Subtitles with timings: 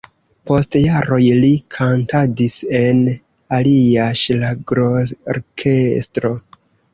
[0.51, 3.03] Post jaroj li kantadis en
[3.59, 6.33] alia ŝlagrorkestro.